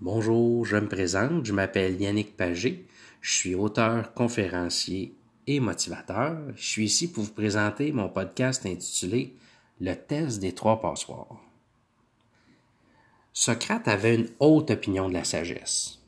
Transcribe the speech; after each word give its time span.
Bonjour, 0.00 0.64
je 0.64 0.76
me 0.76 0.86
présente, 0.86 1.44
je 1.44 1.52
m'appelle 1.52 2.00
Yannick 2.00 2.36
Pagé, 2.36 2.86
je 3.20 3.36
suis 3.36 3.56
auteur, 3.56 4.14
conférencier 4.14 5.16
et 5.48 5.58
motivateur. 5.58 6.38
Je 6.54 6.64
suis 6.64 6.84
ici 6.84 7.10
pour 7.10 7.24
vous 7.24 7.32
présenter 7.32 7.90
mon 7.90 8.08
podcast 8.08 8.64
intitulé 8.64 9.34
Le 9.80 9.94
test 9.94 10.38
des 10.38 10.52
trois 10.52 10.80
passoires. 10.80 11.42
Socrate 13.32 13.88
avait 13.88 14.14
une 14.14 14.28
haute 14.38 14.70
opinion 14.70 15.08
de 15.08 15.14
la 15.14 15.24
sagesse. 15.24 15.98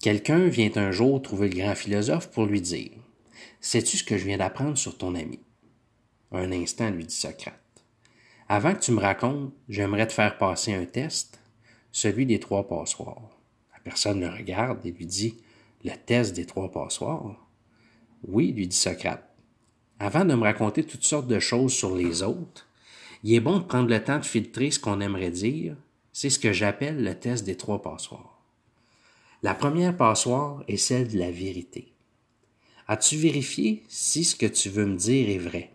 Quelqu'un 0.00 0.48
vient 0.48 0.72
un 0.74 0.90
jour 0.90 1.22
trouver 1.22 1.50
le 1.50 1.58
grand 1.58 1.76
philosophe 1.76 2.32
pour 2.32 2.46
lui 2.46 2.60
dire 2.60 2.90
Sais-tu 3.60 3.96
ce 3.96 4.02
que 4.02 4.18
je 4.18 4.24
viens 4.24 4.38
d'apprendre 4.38 4.76
sur 4.76 4.98
ton 4.98 5.14
ami 5.14 5.38
Un 6.32 6.50
instant, 6.50 6.90
lui 6.90 7.06
dit 7.06 7.14
Socrate. 7.14 7.60
Avant 8.48 8.74
que 8.74 8.80
tu 8.80 8.90
me 8.90 9.00
racontes, 9.00 9.52
j'aimerais 9.68 10.08
te 10.08 10.12
faire 10.12 10.36
passer 10.36 10.74
un 10.74 10.84
test 10.84 11.41
celui 11.92 12.26
des 12.26 12.40
trois 12.40 12.66
passoires. 12.66 13.28
La 13.72 13.80
personne 13.80 14.20
le 14.20 14.28
regarde 14.28 14.84
et 14.84 14.90
lui 14.90 15.06
dit 15.06 15.36
Le 15.84 15.92
test 15.94 16.34
des 16.34 16.46
trois 16.46 16.70
passoires 16.70 17.36
Oui, 18.26 18.52
lui 18.52 18.66
dit 18.66 18.76
Socrate. 18.76 19.28
Avant 19.98 20.24
de 20.24 20.34
me 20.34 20.42
raconter 20.42 20.82
toutes 20.82 21.04
sortes 21.04 21.28
de 21.28 21.38
choses 21.38 21.72
sur 21.72 21.94
les 21.94 22.22
autres, 22.22 22.66
il 23.22 23.34
est 23.34 23.40
bon 23.40 23.58
de 23.58 23.64
prendre 23.64 23.88
le 23.88 24.02
temps 24.02 24.18
de 24.18 24.24
filtrer 24.24 24.72
ce 24.72 24.80
qu'on 24.80 25.00
aimerait 25.00 25.30
dire. 25.30 25.76
C'est 26.12 26.30
ce 26.30 26.40
que 26.40 26.52
j'appelle 26.52 27.04
le 27.04 27.14
test 27.14 27.44
des 27.44 27.56
trois 27.56 27.80
passoires. 27.80 28.42
La 29.42 29.54
première 29.54 29.96
passoire 29.96 30.64
est 30.68 30.76
celle 30.76 31.08
de 31.08 31.18
la 31.18 31.30
vérité. 31.30 31.92
As-tu 32.88 33.16
vérifié 33.16 33.84
si 33.88 34.24
ce 34.24 34.36
que 34.36 34.46
tu 34.46 34.68
veux 34.68 34.86
me 34.86 34.96
dire 34.96 35.28
est 35.28 35.38
vrai? 35.38 35.72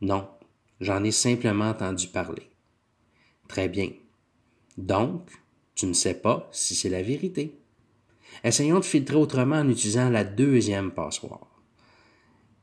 Non, 0.00 0.28
j'en 0.80 1.02
ai 1.04 1.12
simplement 1.12 1.70
entendu 1.70 2.08
parler. 2.08 2.50
Très 3.48 3.68
bien. 3.68 3.90
Donc, 4.76 5.30
tu 5.74 5.86
ne 5.86 5.92
sais 5.92 6.14
pas 6.14 6.48
si 6.52 6.74
c'est 6.74 6.88
la 6.88 7.02
vérité. 7.02 7.58
Essayons 8.42 8.80
de 8.80 8.84
filtrer 8.84 9.16
autrement 9.16 9.56
en 9.56 9.68
utilisant 9.68 10.10
la 10.10 10.24
deuxième 10.24 10.90
passoire, 10.90 11.46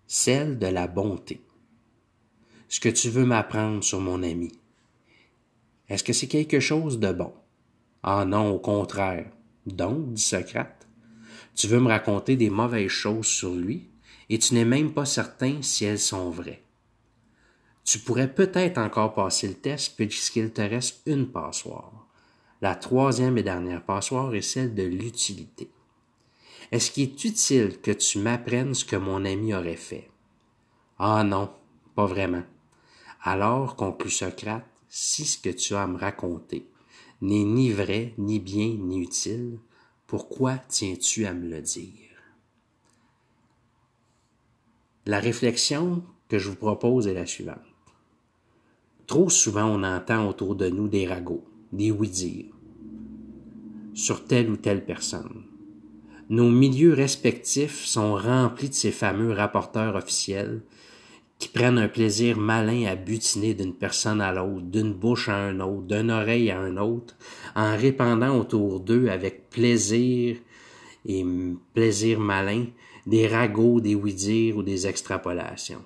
celle 0.08 0.60
de 0.60 0.68
la 0.68 0.88
bonté. 0.88 1.42
Ce 2.68 2.80
que 2.80 2.90
tu 2.90 3.10
veux 3.10 3.26
m'apprendre 3.26 3.84
sur 3.84 4.00
mon 4.00 4.24
ami, 4.24 4.52
est-ce 5.90 6.04
que 6.04 6.14
c'est 6.14 6.28
quelque 6.28 6.60
chose 6.60 7.00
de 7.00 7.12
bon? 7.12 7.34
Ah 8.04 8.26
non, 8.26 8.52
au 8.52 8.60
contraire. 8.60 9.30
Donc, 9.66 10.14
dit 10.14 10.22
Socrate, 10.22 10.88
tu 11.56 11.68
veux 11.68 11.80
me 11.80 11.90
raconter 11.90 12.36
des 12.36 12.50
mauvaises 12.50 12.90
choses 12.90 13.28
sur 13.28 13.54
lui 13.54 13.90
et 14.30 14.40
tu 14.40 14.54
n'es 14.54 14.66
même 14.66 14.94
pas 14.94 15.06
certain 15.06 15.62
si 15.62 15.86
elles 15.86 16.00
sont 16.00 16.30
vraies. 16.30 16.64
Tu 17.84 18.00
pourrais 18.00 18.34
peut-être 18.34 18.78
encore 18.78 19.14
passer 19.14 19.48
le 19.48 19.56
test 19.56 19.96
puisqu'il 19.96 20.52
te 20.52 20.62
reste 20.62 21.02
une 21.06 21.28
passoire. 21.28 22.08
La 22.62 22.76
troisième 22.76 23.40
et 23.40 23.44
dernière 23.44 23.84
passoire 23.84 24.36
est 24.36 24.44
celle 24.44 24.76
de 24.76 24.84
l'utilité. 24.84 25.72
Est-ce 26.72 26.92
qu'il 26.92 27.10
est 27.10 27.26
utile 27.26 27.82
que 27.82 27.90
tu 27.90 28.20
m'apprennes 28.20 28.76
ce 28.76 28.86
que 28.86 28.96
mon 28.96 29.26
ami 29.26 29.56
aurait 29.56 29.76
fait? 29.76 30.12
Ah 31.00 31.24
non, 31.24 31.50
pas 31.96 32.06
vraiment. 32.06 32.44
Alors, 33.24 33.76
conclut 33.76 34.12
Socrate, 34.12 34.64
si 34.90 35.26
ce 35.26 35.40
que 35.40 35.50
tu 35.50 35.74
as 35.74 35.84
à 35.84 35.88
me 35.88 35.98
raconter 35.98 36.68
n'est 37.22 37.44
ni 37.44 37.72
vrai, 37.72 38.14
ni 38.20 38.40
bien, 38.40 38.78
ni 38.80 39.00
utile, 39.00 39.58
pourquoi 40.06 40.60
tiens-tu 40.68 41.26
à 41.26 41.34
me 41.34 41.50
le 41.50 41.62
dire? 41.62 42.10
La 45.08 45.20
réflexion 45.20 46.04
que 46.30 46.38
je 46.38 46.50
vous 46.50 46.56
propose 46.56 47.08
est 47.08 47.16
la 47.16 47.26
suivante. 47.26 47.58
Trop 49.08 49.30
souvent, 49.30 49.66
on 49.66 49.84
entend 49.84 50.30
autour 50.30 50.56
de 50.56 50.70
nous 50.70 50.88
des 50.88 51.08
ragots, 51.08 51.44
des 51.72 51.90
oui-dire 51.90 52.51
sur 54.02 54.26
telle 54.26 54.50
ou 54.50 54.58
telle 54.58 54.84
personne. 54.84 55.44
Nos 56.30 56.50
milieux 56.50 56.94
respectifs 56.94 57.86
sont 57.86 58.16
remplis 58.16 58.70
de 58.70 58.74
ces 58.74 58.92
fameux 58.92 59.32
rapporteurs 59.32 59.96
officiels 59.96 60.62
qui 61.38 61.50
prennent 61.50 61.78
un 61.78 61.88
plaisir 61.88 62.38
malin 62.38 62.86
à 62.86 62.96
butiner 62.96 63.54
d'une 63.54 63.74
personne 63.74 64.22
à 64.22 64.32
l'autre, 64.32 64.66
d'une 64.66 64.94
bouche 64.94 65.30
à 65.30 65.36
un 65.36 65.60
autre, 65.60 65.88
d'une 65.88 66.12
oreille 66.12 66.52
à 66.52 66.60
un 66.60 66.78
autre, 66.78 67.16
en 67.56 67.76
répandant 67.76 68.38
autour 68.38 68.80
d'eux 68.80 69.10
avec 69.10 69.50
plaisir 69.50 70.38
et 71.06 71.26
plaisir 71.74 72.20
malin 72.20 72.66
des 73.08 73.28
ragots, 73.28 73.82
des 73.82 73.96
oui-dire 73.96 74.58
ou 74.58 74.64
des 74.64 74.88
extrapolations. 74.88 75.84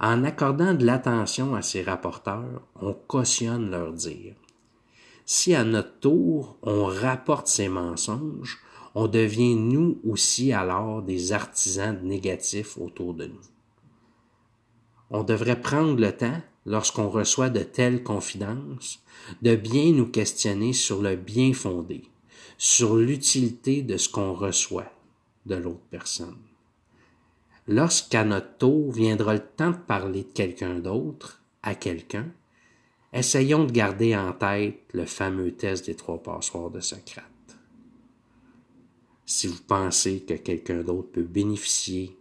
En 0.00 0.24
accordant 0.24 0.74
de 0.74 0.84
l'attention 0.84 1.54
à 1.54 1.62
ces 1.62 1.82
rapporteurs, 1.82 2.62
on 2.80 2.92
cautionne 2.92 3.70
leurs 3.70 3.92
dires. 3.92 4.34
Si 5.26 5.54
à 5.54 5.64
notre 5.64 5.98
tour 6.00 6.56
on 6.62 6.84
rapporte 6.86 7.48
ces 7.48 7.68
mensonges, 7.68 8.58
on 8.94 9.08
devient 9.08 9.54
nous 9.54 10.00
aussi 10.08 10.54
alors 10.54 11.02
des 11.02 11.32
artisans 11.32 12.00
négatifs 12.02 12.78
autour 12.78 13.12
de 13.12 13.26
nous. 13.26 13.40
On 15.10 15.22
devrait 15.22 15.60
prendre 15.60 16.00
le 16.00 16.16
temps, 16.16 16.40
lorsqu'on 16.64 17.10
reçoit 17.10 17.50
de 17.50 17.60
telles 17.60 18.02
confidences, 18.02 19.02
de 19.42 19.54
bien 19.54 19.92
nous 19.92 20.06
questionner 20.06 20.72
sur 20.72 21.02
le 21.02 21.16
bien 21.16 21.52
fondé, 21.52 22.04
sur 22.56 22.96
l'utilité 22.96 23.82
de 23.82 23.98
ce 23.98 24.08
qu'on 24.08 24.32
reçoit 24.32 24.90
de 25.44 25.56
l'autre 25.56 25.84
personne 25.90 26.38
lorsqu'à 27.68 28.24
notre 28.24 28.56
tour 28.58 28.92
viendra 28.92 29.34
le 29.34 29.40
temps 29.40 29.70
de 29.70 29.76
parler 29.76 30.22
de 30.22 30.32
quelqu'un 30.32 30.78
d'autre 30.78 31.42
à 31.62 31.74
quelqu'un, 31.74 32.26
essayons 33.16 33.64
de 33.64 33.72
garder 33.72 34.14
en 34.16 34.32
tête 34.32 34.80
le 34.92 35.06
fameux 35.06 35.52
test 35.52 35.86
des 35.86 35.94
trois 35.94 36.22
passoires 36.22 36.70
de 36.70 36.80
Socrate. 36.80 37.24
Si 39.24 39.46
vous 39.46 39.62
pensez 39.66 40.20
que 40.20 40.34
quelqu'un 40.34 40.82
d'autre 40.82 41.12
peut 41.12 41.22
bénéficier 41.22 42.16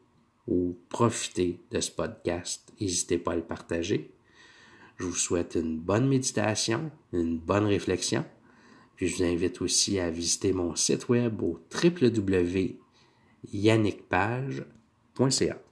ou 0.47 0.77
profiter 0.89 1.59
de 1.71 1.79
ce 1.79 1.91
podcast, 1.91 2.71
n'hésitez 2.79 3.17
pas 3.17 3.33
à 3.33 3.35
le 3.35 3.43
partager. 3.43 4.11
Je 4.97 5.05
vous 5.05 5.15
souhaite 5.15 5.55
une 5.55 5.77
bonne 5.77 6.07
méditation, 6.07 6.89
une 7.13 7.37
bonne 7.37 7.65
réflexion. 7.65 8.23
Puis 8.95 9.07
je 9.07 9.17
vous 9.17 9.23
invite 9.23 9.61
aussi 9.61 9.99
à 9.99 10.09
visiter 10.09 10.53
mon 10.53 10.75
site 10.75 11.09
web 11.09 11.41
au 11.41 11.59
www.yannickpage.com 11.71 14.65
.ca 15.29 15.64